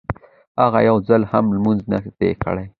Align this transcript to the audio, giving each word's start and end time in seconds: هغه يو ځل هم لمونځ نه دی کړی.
هغه 0.61 0.79
يو 0.89 0.97
ځل 1.07 1.21
هم 1.31 1.45
لمونځ 1.55 1.81
نه 1.91 1.97
دی 2.19 2.31
کړی. 2.43 2.65